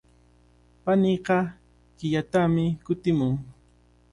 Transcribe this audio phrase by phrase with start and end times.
[0.83, 1.37] Paniiqa
[1.97, 3.33] killatami kutimun.